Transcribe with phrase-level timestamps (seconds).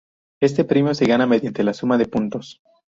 [0.41, 2.59] Este premio se gana mediante la suma de puntos.